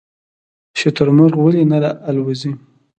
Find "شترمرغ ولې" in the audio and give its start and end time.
0.79-1.63